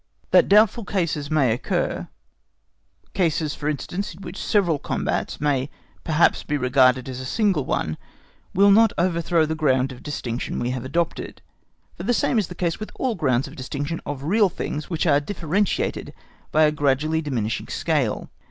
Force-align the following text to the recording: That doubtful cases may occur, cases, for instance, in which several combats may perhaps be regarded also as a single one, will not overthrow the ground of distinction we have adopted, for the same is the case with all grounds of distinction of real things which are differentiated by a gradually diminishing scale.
That 0.31 0.49
doubtful 0.49 0.83
cases 0.83 1.29
may 1.29 1.51
occur, 1.53 2.07
cases, 3.13 3.53
for 3.53 3.69
instance, 3.69 4.15
in 4.15 4.21
which 4.23 4.43
several 4.43 4.79
combats 4.79 5.39
may 5.39 5.69
perhaps 6.03 6.41
be 6.41 6.57
regarded 6.57 7.07
also 7.07 7.11
as 7.11 7.19
a 7.21 7.31
single 7.31 7.65
one, 7.65 7.97
will 8.51 8.71
not 8.71 8.93
overthrow 8.97 9.45
the 9.45 9.53
ground 9.53 9.91
of 9.91 10.01
distinction 10.01 10.57
we 10.59 10.71
have 10.71 10.85
adopted, 10.85 11.43
for 11.97 12.01
the 12.01 12.15
same 12.15 12.39
is 12.39 12.47
the 12.47 12.55
case 12.55 12.79
with 12.79 12.89
all 12.95 13.13
grounds 13.13 13.47
of 13.47 13.55
distinction 13.55 14.01
of 14.03 14.23
real 14.23 14.49
things 14.49 14.89
which 14.89 15.05
are 15.05 15.19
differentiated 15.19 16.15
by 16.51 16.63
a 16.63 16.71
gradually 16.71 17.21
diminishing 17.21 17.67
scale. 17.67 18.31